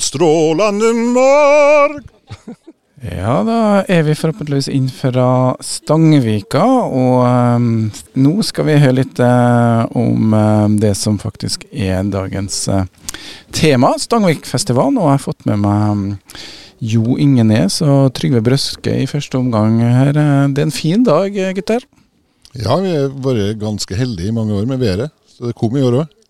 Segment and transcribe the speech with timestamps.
[0.00, 2.10] Strålende mark.
[3.04, 7.18] Ja, da er vi forhåpentligvis inn fra Stangvika, og
[7.58, 7.66] um,
[8.16, 12.86] nå skal vi høre litt uh, om uh, det som faktisk er dagens uh,
[13.52, 14.96] tema, Stangvikfestivalen.
[14.96, 16.06] Og jeg har fått med meg um,
[16.80, 20.14] Jo Ingenes og Trygve Brøske i første omgang her.
[20.16, 21.84] Det er en fin dag, gutter?
[22.56, 25.84] Ja, vi har vært ganske heldige i mange år med været, så det kom i
[25.84, 26.20] år òg.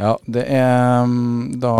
[0.00, 1.74] Ja, det er um, da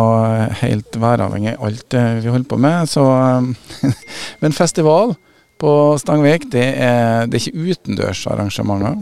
[0.60, 2.90] helt væravhengig alt vi holder på med.
[2.92, 3.54] Så, um,
[4.42, 5.14] men festival
[5.60, 9.00] på Stangvik, det er, det er ikke utendørsarrangementer?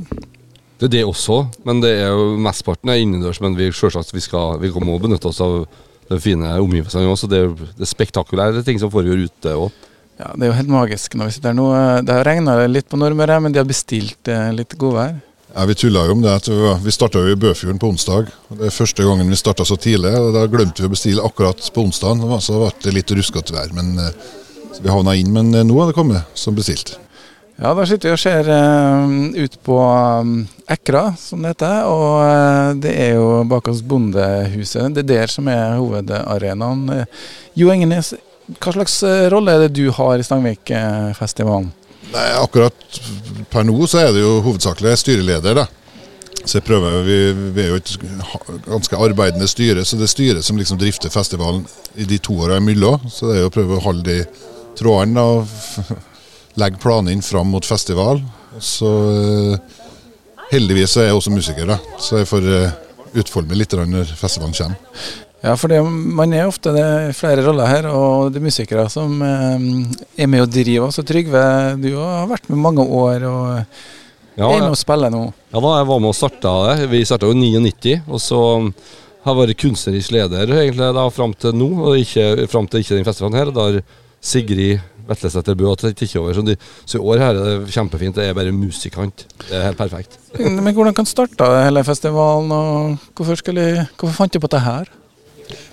[0.79, 3.41] Det er det også, men det er jo mesteparten er innendørs.
[3.43, 5.65] Men vi selvsagt vi, skal, vi må benytte oss av
[6.09, 7.31] de fine omgivelsene også.
[7.31, 7.43] Det,
[7.75, 9.87] det er spektakulære ting som foregår ute òg.
[10.19, 11.67] Ja, det er jo helt magisk når vi sitter her nå.
[12.07, 15.19] Det har regna litt på Nordmøre, men de har bestilt eh, litt godvær.
[15.55, 16.35] Ja, Vi tulla jo om det.
[16.35, 16.49] at
[16.85, 18.29] Vi starta i Bøfjorden på onsdag.
[18.49, 20.15] Det er første gangen vi starta så tidlig.
[20.15, 22.21] og Da glemte vi å bestille akkurat på onsdag.
[22.41, 23.73] Så ble det litt ruskete vær.
[23.73, 24.13] men eh,
[24.83, 26.99] Vi havna inn, men eh, nå har det kommet som bestilt.
[27.59, 31.89] Ja, da sitter vi og ser uh, ut på um, Ekra, som det heter.
[31.91, 34.93] Og uh, det er jo bak oss Bondehuset.
[34.95, 36.85] Det er der som er hovedarenaen.
[36.87, 38.13] Uh, jo Engenes,
[38.61, 39.01] hva slags
[39.35, 41.73] rolle er det du har i Stangvikfestivalen?
[42.13, 43.01] Nei, Akkurat
[43.53, 45.67] per nå så er det jo hovedsakelig styreleder, da.
[46.49, 47.17] Så jeg prøver, vi,
[47.53, 47.91] vi, er jo et
[48.65, 51.67] ganske arbeidende styre, så det er styret som liksom drifter festivalen
[51.99, 53.05] i de to åra imellom.
[53.13, 54.47] Så det er jo å prøve å holde de
[54.79, 55.51] trådene og
[56.61, 58.23] legge planene fram mot festival.
[58.65, 59.79] Så eh,
[60.55, 61.79] heldigvis er jeg også musiker, da.
[62.01, 62.79] så jeg får eh,
[63.21, 65.28] utfolde meg litt når festivalen kommer.
[65.39, 68.89] Ja, for det, man er ofte det er flere roller her, og det er musikere
[68.91, 69.69] som eh,
[70.19, 70.91] er med og driver.
[70.95, 71.45] Så Trygve,
[71.79, 73.47] du har vært med mange år og
[74.39, 75.29] ja, er med og spiller nå.
[75.55, 76.91] Ja da, jeg var med og starta det.
[76.91, 78.43] Vi starta jo i 99, og så
[79.23, 82.99] har jeg vært kunstnerisk leder egentlig da fram til nå, og ikke fram til ikke
[82.99, 83.55] den festivalen her.
[83.55, 83.81] Da har
[84.19, 86.35] Sigrid Vetlesæter Bø tatt over.
[86.37, 88.19] Så, de, så i år her er det kjempefint.
[88.19, 89.25] Det er bare musikant.
[89.47, 90.19] Det er helt perfekt.
[90.37, 94.91] Men hvordan kan starte hele festivalen, og hvorfor, skulle, hvorfor fant du på det her?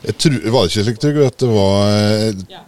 [0.06, 2.59] Jeg tror, var det ikke slik Trygve, at det var eh,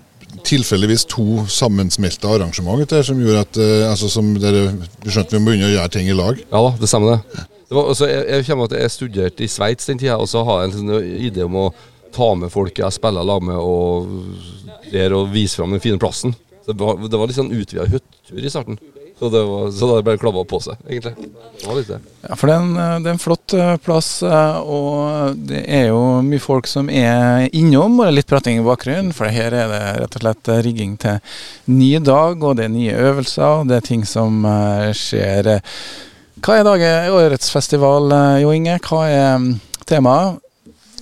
[0.48, 4.72] tilfeldigvis to sammensmelta arrangementer som gjorde at eh, altså, som dere,
[5.06, 6.42] skjønte vi må begynne å gjøre ting i lag?
[6.48, 7.46] Ja da, det stemmer det.
[7.70, 10.44] det var, altså, jeg, jeg kommer at jeg studerte i Sveits den tida, og så
[10.48, 11.70] har jeg en sånn idé om å
[12.16, 14.12] ta med folk jeg spiller lag med, og,
[14.92, 16.36] der, og vise fram den fine plassen.
[16.68, 18.80] Det var, det var litt sånn utvida hyttetur i starten.
[19.20, 21.16] Så det, var, så det bare klabba på seg, egentlig.
[21.58, 21.98] Det var litt det.
[22.22, 25.88] Ja, for det er, en, det er en flott eh, plass, eh, og det er
[25.90, 29.10] jo mye folk som er innom, og det er litt prating i bakgrunnen.
[29.18, 31.18] For her er det rett og slett rigging til
[31.74, 35.56] ny dag, og det er nye øvelser, og det er ting som eh, skjer.
[36.46, 38.14] Hva er dagen, årets festival,
[38.44, 38.78] Jo Inge?
[38.86, 39.56] Hva er mm,
[39.90, 40.44] temaet?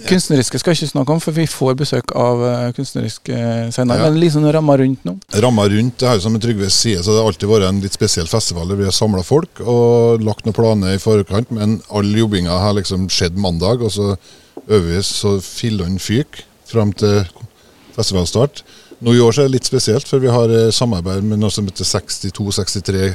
[0.04, 4.02] Kunstneriske skal jeg ikke snakke om, for vi får besøk av uh, kunstneriske uh, senere.
[4.02, 4.10] Ja.
[4.10, 5.14] Men liksom ramma rundt nå?
[5.46, 7.96] Ramma rundt, det er jo som Trygve sier, så det har alltid vært en litt
[7.96, 11.54] spesiell festival vi har samla folk og lagt noen planer i forkant.
[11.56, 14.12] Men all jobbinga har liksom skjedd mandag, og så
[14.66, 17.24] øver vi så fillene fyker fram til
[17.96, 18.66] festivalstart.
[19.06, 21.54] Nå i år så er det litt spesielt, for vi har uh, samarbeid med noe
[21.56, 23.14] som heter 62-63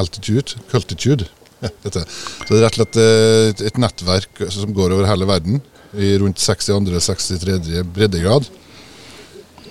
[0.00, 0.56] Altitude.
[0.72, 1.28] Cultitude.
[1.84, 2.00] Dette.
[2.08, 5.60] Så det er rett og slett et, et nettverk som går over hele verden
[5.98, 7.82] i rundt 62.-63.
[7.94, 8.48] breddegrad.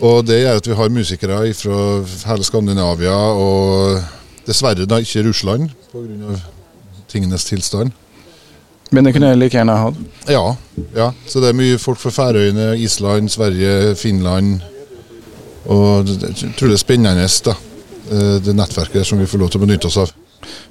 [0.03, 1.79] Og Det gjør at vi har musikere fra
[2.28, 4.01] hele Skandinavia, og
[4.47, 6.39] dessverre da ikke Russland pga.
[7.07, 7.91] tingenes tilstand.
[8.91, 9.95] Men det kunne jeg like gjerne hatt?
[10.29, 10.56] Ja,
[10.95, 11.11] ja.
[11.25, 14.59] Så det er mye folk fra Færøyene, Island, Sverige, Finland.
[15.66, 17.55] Og jeg tror det er spennende, da.
[18.11, 20.11] Eh, det nettverket som vi får lov til å benytte oss av.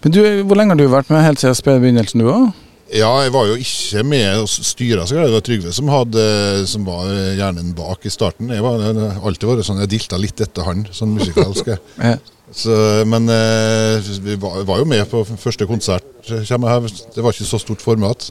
[0.04, 2.52] Men du, Hvor lenge har du vært med helt siden spillbegynnelsen, du òg?
[2.92, 5.30] Ja, jeg var jo ikke med og styra så greit.
[5.30, 6.24] Det var Trygve som, hadde,
[6.68, 7.08] som var
[7.38, 8.52] hjernen bak i starten.
[8.52, 8.82] Jeg var
[9.22, 11.70] alltid vært sånn, jeg dilta litt etter han, sånn musikalsk.
[12.62, 12.76] så,
[13.08, 16.04] men eh, vi var, var, jo med på første konsert.
[16.28, 18.28] Det var ikke så stort format.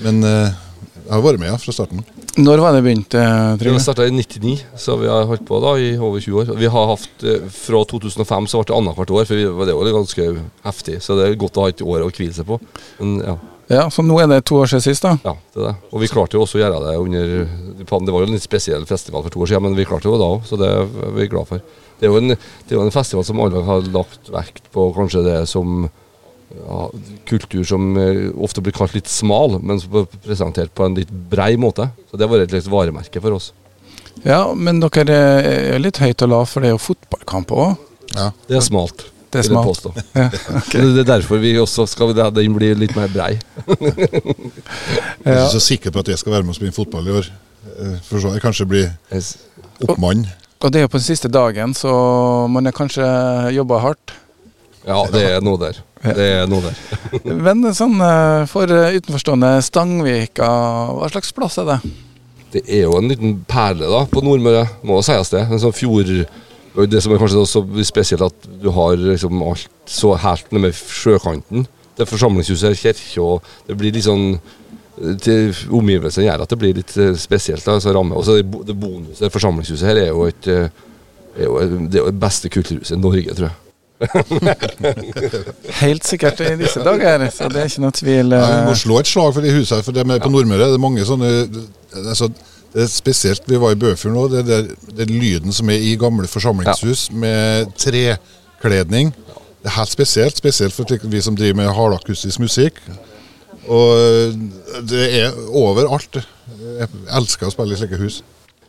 [0.00, 0.56] Men eh,
[1.02, 2.00] jeg har vært med ja, fra starten.
[2.38, 3.18] Når var det begynt?
[3.20, 3.76] Eh, Trygve?
[3.76, 6.54] Vi starta i 99, så vi har holdt på da i over 20 år.
[6.56, 10.26] Vi har hatt, eh, Fra 2005 så ble det annethvert år, for det var ganske
[10.64, 10.98] heftig.
[11.04, 12.60] Så det er godt å ha et år å hvile seg på.
[13.02, 13.38] Men ja.
[13.68, 15.18] Ja, Så nå er det to år siden sist, da?
[15.24, 15.74] Ja, det er det.
[15.92, 17.34] Og vi klarte jo også å gjøre det under
[17.84, 20.14] Det var jo en litt spesiell festival for to år siden, men vi klarte det
[20.14, 20.88] jo da òg, så det er
[21.18, 21.60] vi glad for.
[21.98, 24.86] Det er, jo en, det er jo en festival som alle har lagt vekt på
[24.96, 25.88] kanskje det som
[26.54, 26.78] ja,
[27.28, 31.10] kultur som eh, ofte blir kalt litt smal, men som blir presentert på en litt
[31.10, 31.90] brei måte.
[32.08, 33.50] Så det har vært et varemerke for oss.
[34.24, 37.76] Ja, men dere er litt høyt og lav, for det er jo fotballkamp òg?
[38.16, 38.30] Ja.
[38.48, 39.04] Det er smalt.
[39.32, 39.86] Det er smalt.
[40.16, 40.80] Ja, okay.
[40.94, 43.34] Det er derfor vi også skal den bli litt mer brei.
[45.24, 47.16] Jeg er ikke så sikker på at jeg skal være med og spille fotball i
[47.20, 47.28] år.
[47.78, 48.86] eh, for så jeg kanskje blir
[49.84, 50.24] oppmann.
[50.64, 51.90] Og det er jo på den siste dagen, så
[52.50, 53.04] man har kanskje
[53.54, 54.14] jobba hardt.
[54.88, 55.78] Ja, det er noe der.
[56.02, 56.76] Det er noe der.
[57.46, 60.48] Men sånn eh, for eh, utenforstående Stangvika,
[60.96, 61.78] hva slags plass er det?
[62.54, 65.44] Det er jo en liten perle da, på Nordmøre, må jo sies det.
[65.50, 66.08] En sånn fjord
[66.78, 70.68] og Det som er kanskje også spesielt, at du har liksom alt så helt nede
[70.68, 71.66] med sjøkanten.
[71.96, 74.38] Det er forsamlingshuset, kirke og Det blir litt sånn
[75.22, 77.64] til Omgivelsene gjør at det blir litt eh, spesielt.
[77.66, 78.16] da, så ramme.
[78.18, 80.68] Og så det, bo- det bonuset, forsamlingshuset her, er jo et eh,
[81.38, 83.56] er jo, det er jo det beste kulturhuset i Norge, tror jeg.
[85.82, 88.34] Helt sikkert i disse dager, så det er ikke noe tvil.
[88.34, 90.68] Ja, vi må eh, slå et slag for de husene, for det med på Nordmøre
[90.70, 91.30] det er mange sånne
[92.04, 92.28] altså,
[92.74, 94.70] det er Spesielt, vi var i Bøfjord nå, det er
[95.00, 99.14] den lyden som er i gamle forsamlingshus med trekledning.
[99.58, 102.80] Det er helt spesielt, spesielt for vi som driver med hardakustisk musikk.
[103.68, 104.34] Og
[104.88, 106.20] det er overalt.
[106.78, 106.88] Jeg
[107.18, 108.22] elsker å spille i slike hus.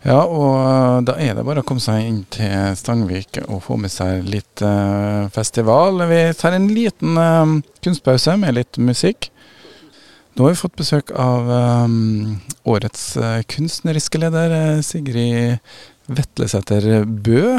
[0.07, 3.75] Ja, og eh, da er det bare å komme seg inn til Stangvik og få
[3.81, 5.99] med seg litt eh, festival.
[6.07, 9.27] Vi tar en liten eh, kunstpause med litt musikk.
[10.39, 12.37] Nå har vi fått besøk av um,
[12.71, 15.57] årets uh, kunstneriske leder, eh, Sigrid
[16.07, 17.57] Vetlesæter Bø.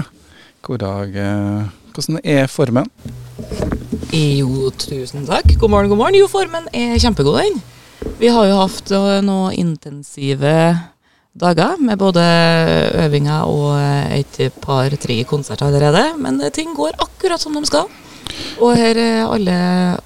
[0.64, 1.12] God dag.
[1.12, 2.88] Uh, hvordan er formen?
[4.16, 5.52] Jo, tusen takk.
[5.60, 6.16] God morgen, god morgen.
[6.22, 7.60] Jo, formen er kjempegod, den.
[8.16, 8.96] Vi har jo hatt
[9.28, 10.56] noen intensive
[11.36, 12.24] dager med både
[13.04, 13.76] øvinger og
[14.16, 16.14] et par-tre konserter allerede.
[16.16, 17.92] Men ting går akkurat som de skal.
[18.60, 19.58] Og her er alle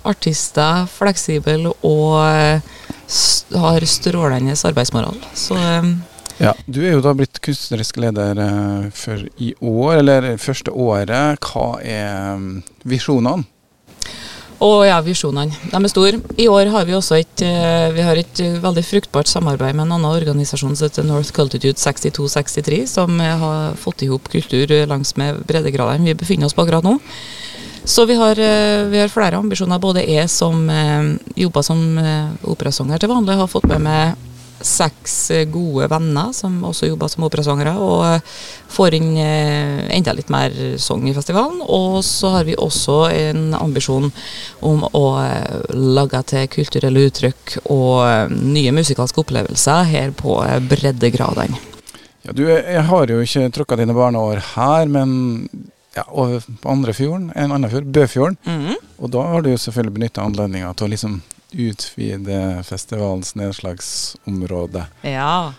[0.07, 2.63] artister fleksible og
[3.07, 5.17] st har strålende arbeidsmoral.
[5.35, 5.95] Så eh,
[6.39, 11.39] Ja, Du er jo da blitt kunstnerisk leder eh, for i år, eller første året.
[11.45, 13.47] Hva er mm, visjonene?
[14.65, 15.53] Å ja, visjonene.
[15.71, 16.19] De er store.
[16.41, 19.87] I år har vi også et, eh, vi har et eh, veldig fruktbart samarbeid med
[19.87, 24.71] en annen organisasjon som heter North Cultitude 6263, som eh, har fått i hop kultur
[24.89, 26.97] langs med breddegradene vi befinner oss på akkurat nå.
[27.85, 29.79] Så vi har, eh, vi har flere ambisjoner.
[29.79, 34.31] Både jeg som eh, jobber som eh, operasanger til vanlig, har fått med meg
[34.65, 35.17] seks
[35.53, 38.23] gode venner som også jobber som operasangere, og
[38.73, 41.59] får inn enda litt mer sang i festivalen.
[41.61, 44.09] Og så har vi også en ambisjon
[44.65, 45.05] om å
[45.75, 50.39] lage til kulturelle uttrykk og nye musikalske opplevelser her på
[50.71, 51.61] breddegradene.
[52.25, 55.11] Ja, du, jeg har jo ikke tråkka dine barneår her, men
[55.95, 58.37] ja, over på andre fjorden, en annen fjord, Bøfjorden.
[58.45, 58.83] Mhm.
[58.99, 61.23] Og da har du jo selvfølgelig benytta anledninga til å liksom
[61.55, 64.87] utvide festivalens nedslagsområde.
[65.07, 65.55] Ja.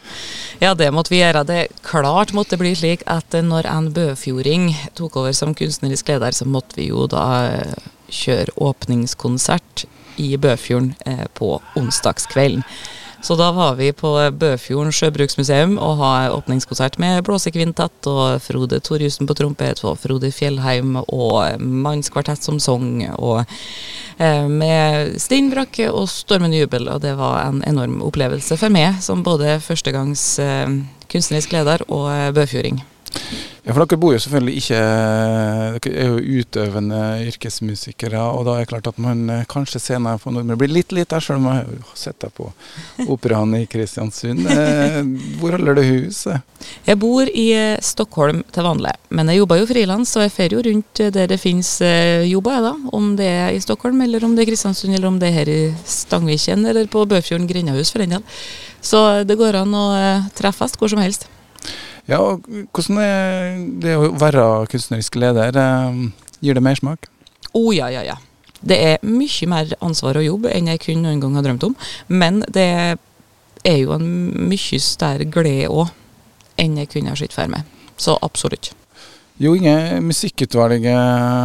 [0.60, 1.46] ja, det måtte vi gjøre.
[1.48, 6.48] Det klart måtte bli slik at når en bøfjording tok over som kunstnerisk leder, så
[6.48, 9.86] måtte vi jo da eh, kjøre åpningskonsert
[10.22, 12.64] i Bøfjorden eh, på onsdagskvelden.
[13.26, 19.26] Så da var vi på Bøfjorden sjøbruksmuseum og har åpningskonsert med blåsekvintett og Frode Torjussen
[19.26, 23.02] på trompet og Frode Fjellheim og mannskvartett som sang.
[23.18, 23.42] og
[24.20, 29.26] eh, med steinbrakke og Stormen Jubel, og det var en enorm opplevelse for meg som
[29.26, 32.84] både førstegangs eh, kunstnerisk leder og eh, bøfjording.
[33.66, 34.80] Ja, for dere bor jo selvfølgelig ikke
[35.82, 37.00] Dere er jo utøvende
[37.32, 40.94] yrkesmusikere, og da er det klart at man eh, kanskje senere på Nordmøre blir litt
[40.94, 42.52] lite, selv om jeg har sett deg på
[43.10, 44.46] operaen i Kristiansund.
[44.66, 45.02] Eh,
[45.40, 46.64] hvor holder du huset?
[46.86, 50.56] Jeg bor i eh, Stockholm til vanlig, men jeg jobber jo frilans, og jeg fer
[50.56, 51.72] jo rundt der det finnes
[52.30, 52.74] jobber, jeg da.
[52.98, 55.52] Om det er i Stockholm, eller om det er Kristiansund, eller om det er her
[55.52, 58.42] i Stangviken, eller på Bøfjorden grendehus, for den del.
[58.86, 59.88] Så det går an å
[60.38, 61.28] treffes hvor som helst.
[62.06, 62.46] Ja, og
[62.76, 65.58] hvordan er det å være kunstnerisk leder?
[65.58, 66.00] Eh,
[66.46, 67.10] gir det mersmak?
[67.50, 68.20] Å oh, ja, ja, ja.
[68.66, 71.76] Det er mye mer ansvar og jobb enn jeg kunne noen gang ha drømt om.
[72.08, 72.70] Men det
[73.66, 74.08] er jo en
[74.50, 75.90] mye større glede òg
[76.62, 77.66] enn jeg kunne ha sett for meg.
[77.98, 78.72] Så absolutt.
[79.42, 80.96] Jo Inge, musikkutvalget,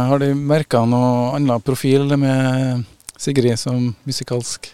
[0.07, 2.85] har de merka noe annen profil med
[3.19, 4.69] Sigrid som musikalsk?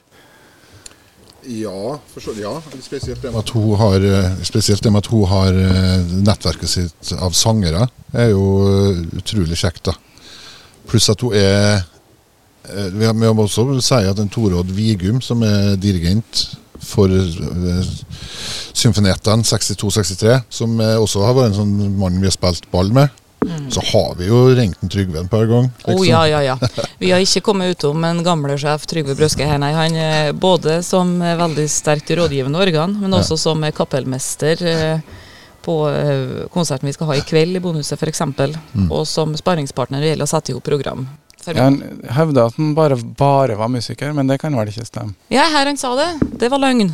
[1.48, 2.62] Ja, så, ja.
[2.82, 7.88] Spesielt det med at hun har, eh, at hun har eh, nettverket sitt av sangere,
[8.12, 9.86] er jo eh, utrolig kjekt.
[9.88, 9.94] da.
[10.88, 11.86] Pluss at hun er
[12.68, 17.94] Vi må også si at en Torodd Vigum, som er dirigent for eh,
[18.76, 23.08] 62-63, som også har vært en sånn mann vi har spilt ball med,
[23.74, 25.70] så har vi jo ringt en Trygve en par ganger.
[25.86, 26.56] Å Oh, ja, ja, ja.
[27.02, 29.72] Vi har ikke kommet utom en gamle sjef, Trygve Brøske her, nei.
[29.76, 35.00] Han er både som eh, veldig sterkt rådgivende organ, men også som eh, kapellmester eh,
[35.68, 38.22] på eh, konserten vi skal ha i kveld i Bonhuset f.eks.,
[38.78, 38.92] Mm.
[38.94, 41.08] og som sparringspartner når det gjelder å sette i hop program.
[41.48, 41.78] Ja, han
[42.12, 45.14] hevda at han bare, bare var musiker, men det kan vel ikke stemme?
[45.32, 46.08] Ja, her han sa det.
[46.42, 46.90] Det var løgn.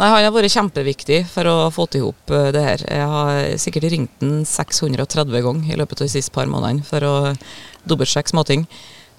[0.00, 2.82] Nei, Han har vært kjempeviktig for å få til ihop eh, det her.
[2.88, 7.04] Jeg har sikkert ringt den 630 ganger i løpet av de siste par månedene for
[7.04, 7.16] å
[7.84, 8.64] dobbeltsjekke småting.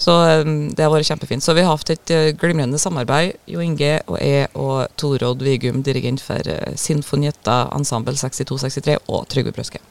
[0.01, 0.41] Så eh,
[0.73, 1.45] det har vært kjempefint.
[1.45, 5.83] Så vi har hatt et eh, glimrende samarbeid, Jo Inge og jeg og Torodd Vigum,
[5.85, 9.83] dirigent for Sinfonietta Ensemble 6263 og Trygve Brøske.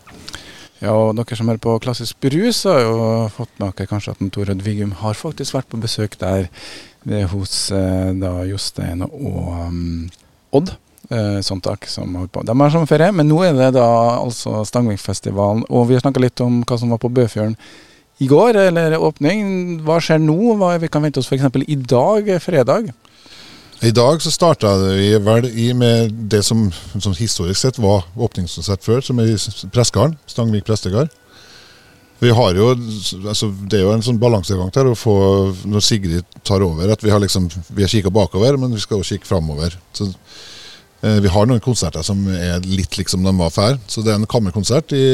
[0.81, 2.97] Ja, og dere som hører på Klassisk brus, har jo
[3.37, 6.51] fått med dere kanskje at Torodd Vigum har faktisk vært på besøk der
[7.31, 10.11] hos da Jostein og um,
[10.57, 10.73] Odd.
[11.11, 12.43] Eh, Sontak, som har på.
[12.47, 13.87] De har sommerferie, men nå er det da
[14.21, 15.65] altså Stangvikfestivalen.
[15.69, 17.57] Og vi har snakka litt om hva som var på Bøfjorden
[18.21, 19.81] i går, eller åpning.
[19.87, 20.55] Hva skjer nå?
[20.61, 21.49] Hva vi kan vente oss f.eks.
[21.67, 22.93] i dag, fredag?
[23.81, 26.67] I dag så starta vi vel i med det som,
[26.99, 29.39] som historisk sett var åpningskonsert før, som er i
[29.73, 30.19] Pressgarden.
[30.29, 31.09] Stangvik prestegard.
[32.21, 32.69] Vi har jo,
[33.25, 35.15] altså Det er jo en sånn balansegang til å få,
[35.65, 39.01] når Sigrid tar over, at vi har liksom, vi har kikka bakover, men vi skal
[39.01, 39.77] også kikke framover.
[39.97, 40.11] Så,
[41.01, 43.81] eh, vi har noen konserter som er litt liksom de var før.
[43.89, 45.07] Så det er en kammerkonsert i,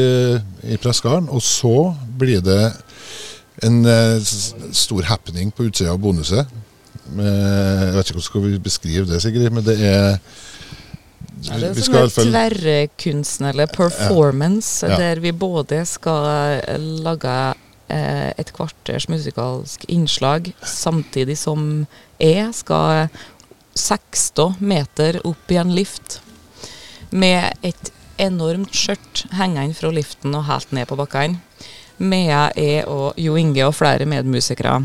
[0.66, 1.30] i Pressgarden.
[1.30, 2.72] Og så blir det
[3.66, 4.34] en eh,
[4.74, 6.50] stor happening på utsida av bonuset.
[7.06, 10.18] Jeg vet ikke hvordan skal vi beskrive det, Sigrid, men det er
[11.44, 14.96] ja, det er en eller performance, ja.
[14.96, 16.28] der vi både skal
[16.64, 17.34] eh, lage
[17.92, 21.86] eh, et kvarters musikalsk innslag, samtidig som
[22.18, 23.08] jeg skal
[23.76, 26.20] 60 meter opp i en lift
[27.10, 31.36] med et enormt skjørt hengende fra liften og helt ned på bakken.
[31.98, 34.80] Med jeg og Jo Inge og flere medmusikere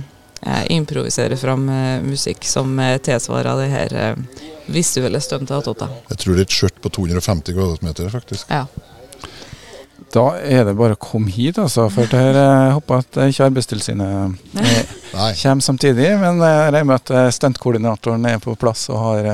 [0.46, 5.84] eh, improviserer fram eh, musikk som eh, tilsvarer det her eh, visuelle stuntet attåt.
[6.10, 8.50] Jeg tror det er et skjørt på 250 kvadratmeter, faktisk.
[8.50, 8.66] Ja.
[10.12, 11.86] Da er det bare å komme hit, altså.
[11.94, 14.42] For jeg håper at ikke Arbeidstilsynet
[15.14, 16.10] kommer samtidig.
[16.20, 19.30] Men jeg regner med at stuntkoordinatoren er på plass og har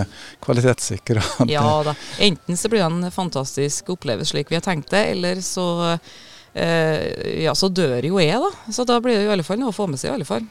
[0.46, 1.96] kvalitetssikra Ja da.
[2.22, 5.98] Enten så blir det en fantastisk opplevelse slik vi har tenkt det, eller så,
[6.54, 8.74] eh, ja, så dør jo jeg, da.
[8.74, 10.46] Så da blir det i alle fall noe å få med seg, i alle fall.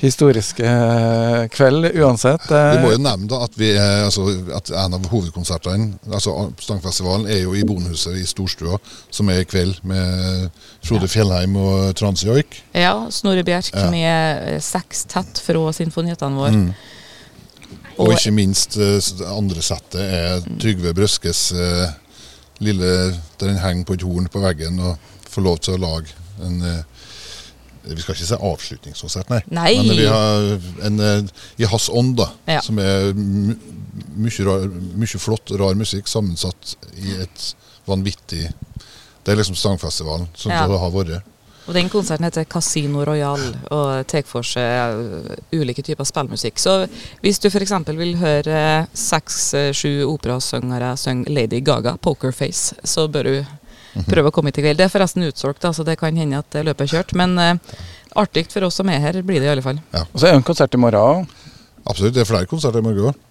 [0.00, 2.46] Historiske eh, kveld uansett.
[2.50, 3.02] Vi må jo eh.
[3.02, 4.26] nevne da at, vi er, altså,
[4.56, 8.78] at en av hovedkonsertene, altså Stangfestivalen, er jo i Bonhuset i Storstua,
[9.10, 10.50] som er i kveld med
[10.86, 11.14] Frode ja.
[11.16, 12.60] Fjellheim og Trans Joik.
[12.76, 13.88] Ja, Snorre Bjerk ja.
[13.92, 16.54] med seks tett fra sinfonietene våre.
[16.54, 16.70] Mm.
[17.96, 18.78] Og, og, ikke minst
[19.28, 21.50] andre settet er Trygve Brøskes
[22.60, 22.86] lille
[23.40, 24.96] Der den henger på et horn på veggen og
[25.30, 26.82] får lov til å lage en uh,
[27.82, 29.40] vi skal ikke si avslutningskonsert, nei.
[29.48, 29.70] nei.
[29.80, 31.32] Men vi har en eh,
[31.62, 32.28] i hans ånd, da.
[32.50, 32.60] Ja.
[32.64, 34.58] Som er mye,
[35.00, 37.50] mye flott, rar musikk sammensatt i et
[37.88, 38.50] vanvittig
[39.24, 40.64] Det er liksom sangfestivalen som ja.
[40.68, 41.28] det har vært.
[41.70, 46.58] Og Den konserten heter Casino Royal og tar for seg eh, ulike typer spillmusikk.
[46.58, 46.72] Så
[47.22, 47.74] hvis du f.eks.
[47.94, 53.59] vil høre seks-sju eh, operasangere synge Lady Gaga, Pokerface, så bør du
[54.08, 54.80] prøve å komme hit i kveld.
[54.80, 57.16] Det er forresten utsolgt, så det kan hende at løpet er kjørt.
[57.18, 57.80] Men uh,
[58.20, 59.80] artig for oss som er her, blir det i alle fall.
[59.94, 60.06] Ja.
[60.10, 61.42] Og så er det en konsert i morgen òg.
[61.88, 62.14] Absolutt.
[62.14, 63.26] Det er flere konserter i morgen òg.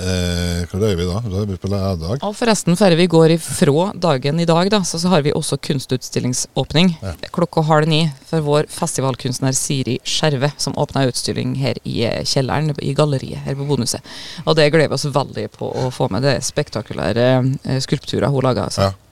[0.00, 1.18] Eh, hva gjør vi da?
[1.20, 2.22] Da er vi på lærdag.
[2.24, 5.58] Og forresten, før vi går ifra dagen i dag, da, så, så har vi også
[5.60, 7.12] kunstutstillingsåpning ja.
[7.34, 12.72] klokka halv ni for vår festivalkunstner Siri Skjerve, som åpna utstilling her i eh, kjelleren
[12.80, 14.04] i galleriet her på Bonuset.
[14.46, 16.24] Og det gleder vi oss veldig på å få med.
[16.24, 18.70] Det er spektakulære eh, skulpturer hun lager.
[18.70, 18.88] Altså.
[18.88, 19.09] Ja.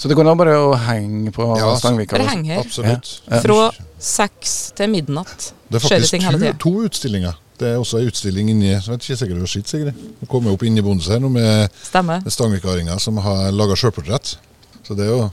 [0.00, 2.16] Så det går an bare å henge på ja, Stangvika?
[2.16, 2.62] Bare henger.
[2.62, 3.10] Absolutt.
[3.26, 3.40] Ja.
[3.44, 3.66] Fra
[4.00, 5.50] seks til midnatt.
[5.68, 7.36] Det er faktisk to, to, utstillinger.
[7.60, 10.00] Det er også en utstilling inni jeg vet ikke sikkert du har sett, Sigrid.
[10.22, 11.68] Nå kommer opp inni Bondes her nå med,
[12.08, 14.38] med stangvikaringer som har laga sjølportrett.
[14.86, 15.28] Så det er jo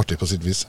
[0.00, 0.64] artig på sitt vis.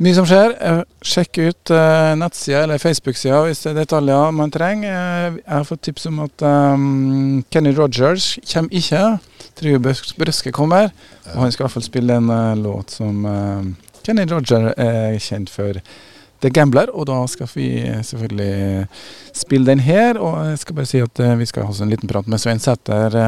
[0.00, 0.54] Mye som skjer.
[0.64, 4.94] Eh, sjekk ut uh, nettsida eller Facebook-sida hvis det er detaljer man trenger.
[4.96, 9.02] Uh, jeg har fått tips om at um, Kenny Rogers kommer ikke.
[9.60, 10.88] Trygve Brøske kommer.
[11.34, 13.28] Og han skal i hvert fall spille en uh, låt som
[14.00, 15.82] Kenny Roger er kjent for.
[16.40, 17.68] The Gambler, og da skal vi
[18.00, 18.86] selvfølgelig
[19.36, 20.16] spille den her.
[20.16, 23.20] Og jeg skal bare si at vi skal ha en liten prat med Svein Sæther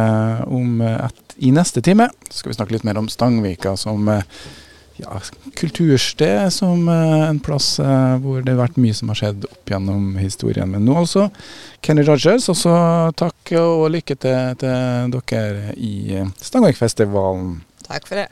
[0.48, 2.08] om et, i neste time.
[2.30, 4.08] Så skal vi snakke litt mer om Stangvika som
[5.02, 5.20] ja,
[5.58, 9.72] kultursted som uh, en plass uh, hvor det har vært mye som har skjedd opp
[9.74, 10.70] gjennom historien.
[10.72, 11.28] Men nå altså
[11.84, 12.74] Kenny Rogers, også
[13.18, 17.58] takk og lykke til til dere i uh, Stangvikfestivalen.
[17.88, 18.28] Takk for det.